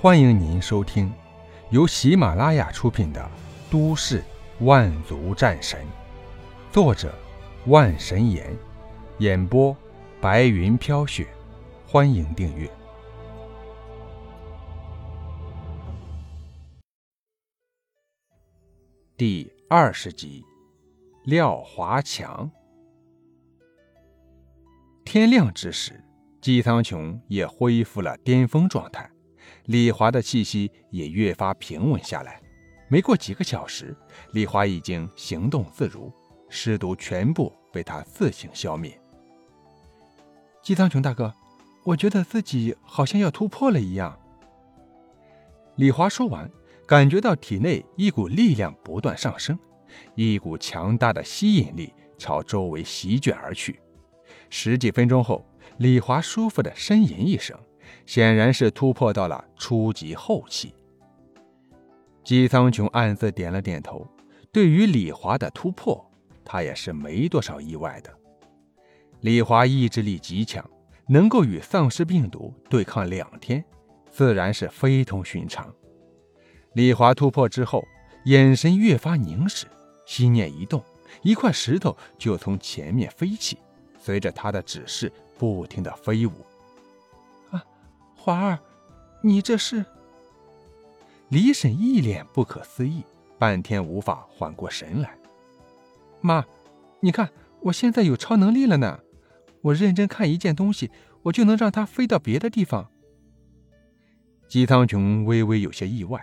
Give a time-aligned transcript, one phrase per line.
[0.00, 1.12] 欢迎您收听
[1.70, 3.20] 由喜马拉雅出品的
[3.68, 4.22] 《都市
[4.60, 5.80] 万族战神》，
[6.72, 7.12] 作者
[7.66, 8.56] 万神岩，
[9.18, 9.76] 演播
[10.20, 11.26] 白云飘雪。
[11.84, 12.70] 欢迎订阅
[19.16, 20.44] 第二十集
[21.28, 22.48] 《廖华强》。
[25.04, 26.00] 天亮之时，
[26.40, 29.10] 姬苍穹也恢复了巅峰状态。
[29.68, 32.40] 李华的气息也越发平稳下来。
[32.88, 33.94] 没过几个小时，
[34.32, 36.10] 李华已经行动自如，
[36.48, 38.98] 尸毒全部被他自行消灭。
[40.62, 41.34] 姬苍穹大哥，
[41.84, 44.18] 我觉得自己好像要突破了一样。
[45.76, 46.50] 李华说完，
[46.86, 49.58] 感觉到体内一股力量不断上升，
[50.14, 53.78] 一股强大的吸引力朝周围席卷而去。
[54.48, 55.44] 十几分钟后，
[55.76, 57.54] 李华舒服的呻吟一声。
[58.06, 60.74] 显然是突破到了初级后期。
[62.24, 64.06] 姬苍穹暗自点了点头，
[64.52, 66.04] 对于李华的突破，
[66.44, 68.12] 他也是没多少意外的。
[69.20, 70.64] 李华意志力极强，
[71.08, 73.64] 能够与丧尸病毒对抗两天，
[74.10, 75.74] 自然是非同寻常。
[76.74, 77.82] 李华突破之后，
[78.26, 79.66] 眼神越发凝视，
[80.06, 80.82] 心念一动，
[81.22, 83.58] 一块石头就从前面飞起，
[83.98, 86.32] 随着他的指示不停的飞舞。
[88.18, 88.58] 华儿，
[89.22, 89.86] 你这是？
[91.28, 93.04] 李婶一脸不可思议，
[93.38, 95.16] 半天无法缓过神来。
[96.20, 96.44] 妈，
[97.00, 99.00] 你看我现在有超能力了呢！
[99.62, 100.90] 我认真看一件东西，
[101.22, 102.90] 我就能让它飞到别的地方。
[104.48, 106.20] 姬苍穹微微有些意外，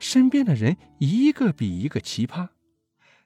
[0.00, 2.48] 身边的人一个比一个奇葩。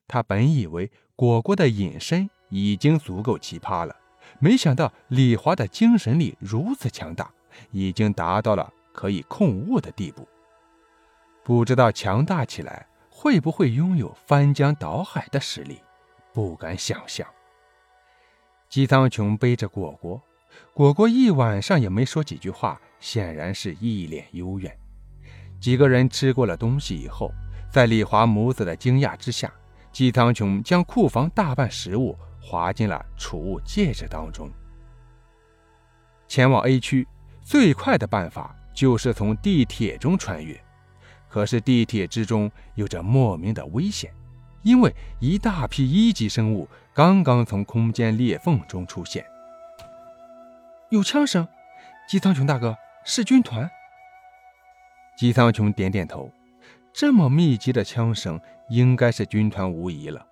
[0.06, 3.96] 他本以为果果的隐身已经足够奇葩了，
[4.38, 7.32] 没想到李华的精神力如此强大。
[7.70, 10.26] 已经达到了可以控物的地步，
[11.44, 15.80] 不知道强大起来会不会拥有翻江倒海的实力，
[16.32, 17.26] 不敢想象。
[18.68, 20.20] 姬苍穹背着果果，
[20.74, 24.76] 果果一晚上也没说几句话，显然是一脸幽怨。
[25.60, 27.30] 几个人吃过了东西以后，
[27.70, 29.52] 在李华母子的惊讶之下，
[29.92, 34.50] 姬苍穹将库房大半食物划进了储物戒指当中，
[36.28, 37.06] 前往 A 区。
[37.46, 40.60] 最快的办法就是从地铁中穿越，
[41.28, 44.12] 可是地铁之中有着莫名的危险，
[44.64, 49.24] 因为一大批一级生物刚刚从空间裂缝中出现。
[50.90, 51.46] 有枪声，
[52.08, 53.70] 姬苍穹大哥是军团。
[55.16, 56.28] 姬苍穹点点头，
[56.92, 58.40] 这么密集的枪声，
[58.70, 60.26] 应该是军团无疑了。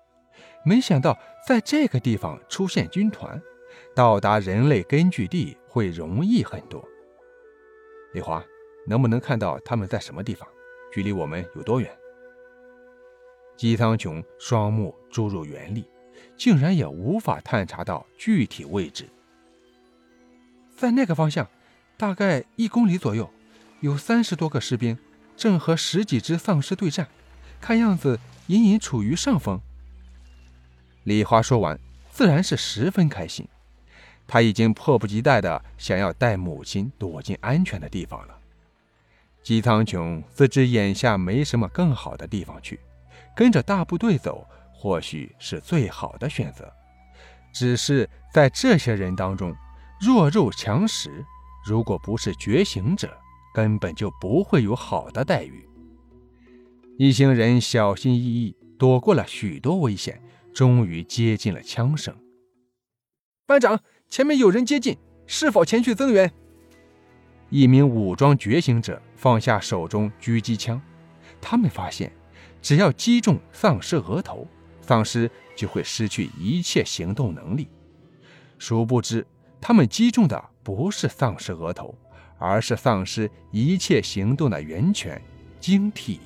[0.65, 3.41] 没想到在这个地方出现军团，
[3.95, 6.85] 到达人类根据地会容易很多。
[8.15, 8.41] 李华，
[8.87, 10.47] 能不能看到他们在什么地方？
[10.89, 11.91] 距离我们有多远？
[13.57, 15.85] 姬苍穹双目注入元力，
[16.37, 19.09] 竟然也无法探查到具体位置。
[20.77, 21.45] 在那个方向，
[21.97, 23.29] 大概一公里左右，
[23.81, 24.97] 有三十多个士兵，
[25.35, 27.09] 正和十几只丧尸对战，
[27.59, 29.59] 看样子隐隐处于上风。
[31.03, 31.77] 李华说完，
[32.11, 33.45] 自然是十分开心。
[34.27, 38.37] 他已经迫不及待地想要带母亲躲进安全的地方了。
[39.43, 42.79] 姬苍穹自知眼下没什么更好的地方去，
[43.35, 46.71] 跟着大部队走或许是最好的选择。
[47.53, 49.55] 只是在这些人当中，
[50.01, 51.23] 弱肉强食，
[51.63, 53.15] 如果不是觉醒者，
[53.53, 55.69] 根本就不会有好的待遇。
[56.97, 60.19] 一行人小心翼翼躲过了许多危险，
[60.53, 62.15] 终于接近了枪声。
[63.45, 63.79] 班长。
[64.09, 66.31] 前面有人接近，是否前去增援？
[67.49, 70.81] 一名武装觉醒者放下手中狙击枪，
[71.41, 72.11] 他们发现，
[72.61, 74.47] 只要击中丧尸额头，
[74.81, 77.67] 丧尸就会失去一切行动能力。
[78.57, 79.25] 殊不知，
[79.59, 81.93] 他们击中的不是丧尸额头，
[82.37, 85.21] 而是丧尸一切行动的源泉——
[85.59, 86.19] 晶体。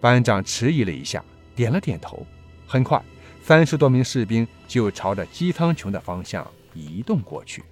[0.00, 1.24] 班长迟疑了一下，
[1.56, 2.24] 点了点头。
[2.66, 3.02] 很快。
[3.46, 7.62] 三十多名士兵就朝着姬苍穹的方向移动过去。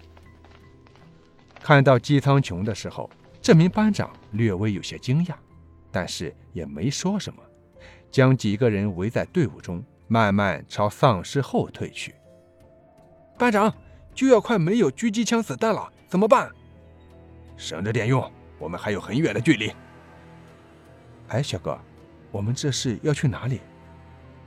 [1.62, 3.08] 看到姬苍穹的时候，
[3.40, 5.34] 这名班长略微有些惊讶，
[5.90, 7.42] 但是也没说什么，
[8.10, 12.14] 将几个人围在队伍中，慢慢朝丧尸后退去。
[13.38, 13.74] 班长，
[14.14, 16.52] 就要快没有狙击枪子弹了，怎么办？
[17.56, 19.72] 省着点用，我们还有很远的距离。
[21.28, 21.80] 哎，小哥，
[22.30, 23.62] 我们这是要去哪里？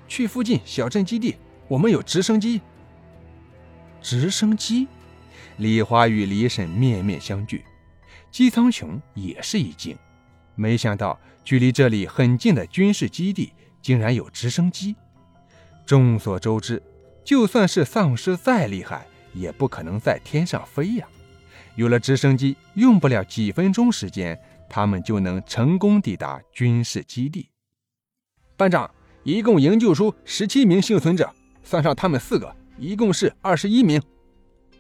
[0.08, 1.36] 去附近小镇基地，
[1.68, 2.62] 我们有直升机。
[4.02, 4.88] 直升机，
[5.58, 7.62] 李华与李婶面面相觑。
[8.32, 9.98] 姬苍穹也是一惊，
[10.56, 14.96] 没想到距离这里很近的军事基地竟然有直升机。
[15.86, 16.82] 众所周知，
[17.24, 21.08] 就算是丧尸再厉害，也不可能在天上飞呀。
[21.76, 27.50] 有了直升机，用不了几分钟时间，他们就能成功抵达军事基地。
[28.58, 28.90] 班长，
[29.26, 31.28] 一共营救出十七名幸存者，
[31.64, 34.00] 算上他们四个，一共是二十一名。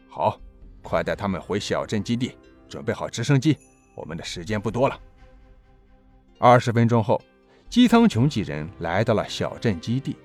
[0.07, 0.39] 好，
[0.83, 2.37] 快带他们回小镇基地，
[2.69, 3.57] 准备好直升机，
[3.95, 4.99] 我们的时间不多了。
[6.37, 7.19] 二十分钟后，
[7.71, 10.15] 姬苍穹几人来到了小镇基地，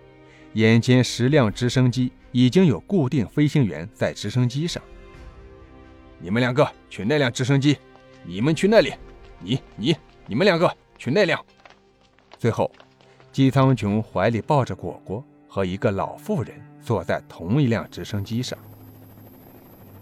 [0.53, 4.83] 眼前十辆直升机已经有固定飞行员在直升机上。
[6.19, 7.79] 你们两个去那辆直升机，
[8.23, 8.93] 你们去那里，
[9.39, 9.97] 你你
[10.27, 11.43] 你们两个去那辆。
[12.37, 12.71] 最后，
[13.33, 18.59] 姬苍穹怀里抱着果果和一个老妇人坐在同一辆直升机上。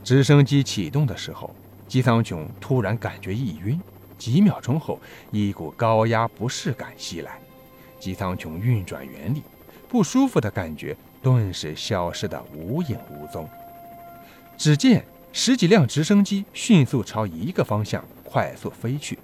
[0.03, 1.55] 直升机启动的时候，
[1.87, 3.81] 姬苍穹突然感觉一晕，
[4.17, 4.99] 几秒钟后，
[5.31, 7.39] 一股高压不适感袭来，
[8.01, 9.43] 姬苍穹运转原力，
[9.89, 13.49] 不舒服的感觉顿时消失得无影无踪。
[14.57, 15.05] 只见。
[15.31, 19.19] 十几辆直升机迅速朝一个方向快速飞去。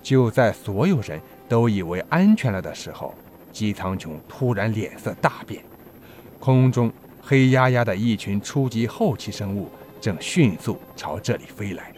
[0.00, 3.14] 就在所有人都以为安全了的时候，
[3.52, 5.62] 姬苍穹突然脸色大变。
[6.38, 9.70] 空中黑压压的一群初级后期生物
[10.00, 11.92] 正迅速朝这里飞来，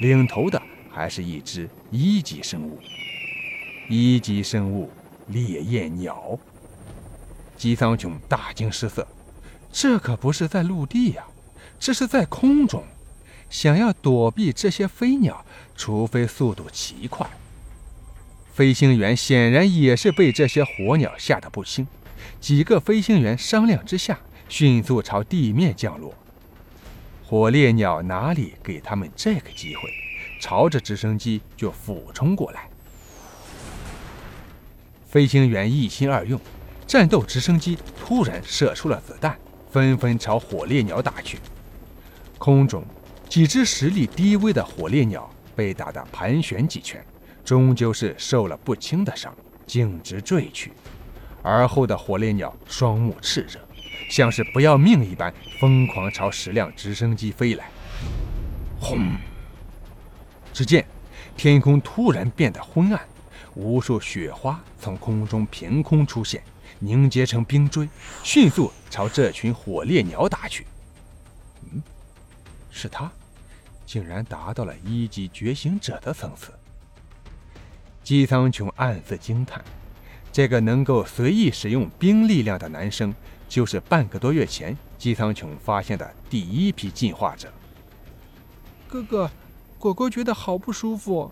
[0.00, 0.60] 领头的
[0.90, 2.78] 还是一只一级生物。
[3.88, 4.90] 一级生物
[5.28, 6.38] 烈焰鸟。
[7.56, 9.06] 姬苍穹大惊失色，
[9.72, 11.24] 这可不是在陆地呀！
[11.80, 12.84] 这是在空中，
[13.50, 17.28] 想要躲避这些飞鸟，除非速度奇快。
[18.58, 21.86] 飞行员显然也是被这些火鸟吓得不轻，
[22.40, 24.18] 几个飞行员商量之下，
[24.48, 26.12] 迅速朝地面降落。
[27.24, 29.82] 火烈鸟哪里给他们这个机会，
[30.40, 32.68] 朝着直升机就俯冲过来。
[35.06, 36.40] 飞行员一心二用，
[36.84, 39.38] 战斗直升机突然射出了子弹，
[39.70, 41.38] 纷纷朝火烈鸟打去。
[42.38, 42.84] 空中，
[43.28, 47.00] 几只实力低微的火烈鸟被打得盘旋几圈，
[47.48, 49.34] 终究是受了不轻的伤，
[49.66, 50.70] 径直坠去。
[51.42, 53.58] 而后的火烈鸟双目炽热，
[54.10, 57.70] 像是不要命一般，疯狂朝十辆直升机飞来。
[58.78, 59.16] 轰！
[60.52, 60.84] 只见
[61.38, 63.00] 天空突然变得昏暗，
[63.54, 66.42] 无数雪花从空中凭空出现，
[66.78, 67.88] 凝结成冰锥，
[68.22, 70.66] 迅速朝这群火烈鸟打去。
[71.72, 71.82] 嗯。
[72.70, 73.10] 是他，
[73.86, 76.52] 竟然达到了一级觉醒者的层次。
[78.08, 79.62] 姬苍穹暗自惊叹：
[80.32, 83.14] 这个能够随意使用冰力量的男生，
[83.50, 87.52] 就是半个多月前姬苍穹发现的第一批进化者。
[88.88, 89.30] 哥哥，
[89.78, 91.30] 果果觉得好不舒服。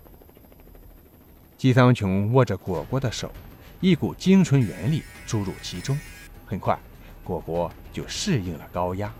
[1.57, 3.31] 姬苍穹握着果果的手，
[3.81, 5.99] 一股精纯元力注入其中，
[6.45, 6.77] 很快，
[7.23, 9.11] 果果就适应了高压。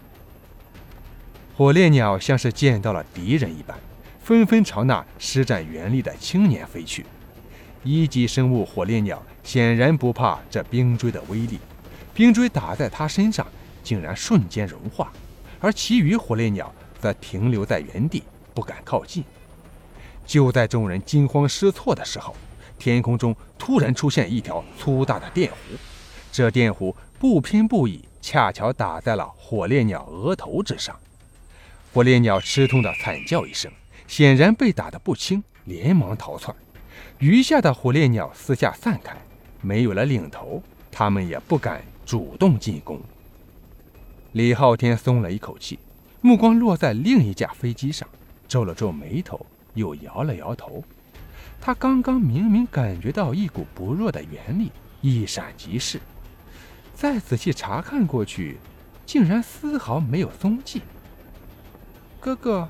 [1.56, 3.76] 火烈鸟像是见到了敌人一般，
[4.22, 7.04] 纷纷朝那施展元力的青年飞去。
[7.88, 11.58] 一级生物火烈鸟显然不怕这冰锥的威力，
[12.14, 13.48] 冰锥打在它身上，
[13.82, 15.10] 竟然瞬间融化，
[15.62, 16.70] 而其余火烈鸟
[17.00, 18.24] 则停留在原地，
[18.54, 19.24] 不敢靠近。
[20.26, 22.36] 就在众人惊慌失措的时候，
[22.78, 25.78] 天空中突然出现一条粗大的电弧，
[26.30, 30.94] 这电弧不偏不倚，恰巧打在了火烈鸟额头之上。
[31.94, 33.72] 火烈鸟吃痛的惨叫一声，
[34.08, 36.54] 显然被打得不轻，连忙逃窜。
[37.20, 39.18] 余下的火烈鸟四下散开，
[39.62, 43.02] 没有了领头，他们也不敢主动进攻。
[44.34, 45.80] 李昊天松了一口气，
[46.22, 48.08] 目光落在另一架飞机上，
[48.48, 49.44] 皱了皱眉头，
[49.74, 50.84] 又摇了摇头。
[51.60, 54.72] 他刚刚明明感觉到一股不弱的元力
[55.02, 56.00] 一闪即逝，
[56.94, 58.58] 再仔细查看过去，
[59.08, 60.84] 竟然丝毫没有踪迹。
[62.20, 62.70] 哥哥，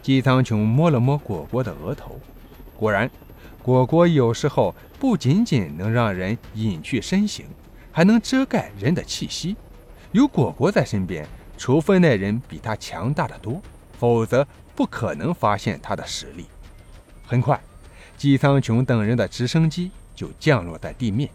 [0.00, 2.20] 姬苍穹摸了摸果果的额头，
[2.76, 3.10] 果然，
[3.62, 7.46] 果果有时候不仅仅能让人隐去身形，
[7.90, 9.56] 还能遮盖人的气息。
[10.12, 11.26] 有果果在身边，
[11.58, 13.60] 除非那人比他强大的多，
[13.98, 16.46] 否则不可能发现他的实力。
[17.26, 17.60] 很快，
[18.16, 21.28] 姬苍穹等人的直升机就降落在地面，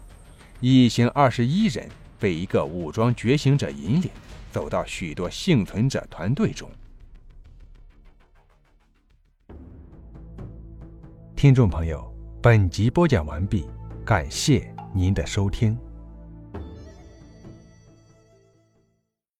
[0.60, 4.10] 一行二十一人被一个武装觉醒者引领，
[4.50, 6.70] 走到许多幸存者团队中。
[11.42, 12.00] 听众朋友，
[12.40, 13.66] 本集播讲完毕，
[14.04, 15.76] 感谢您的收听。